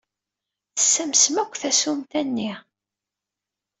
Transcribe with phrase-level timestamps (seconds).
[0.75, 2.51] Tessamsem akk tasumta-nni!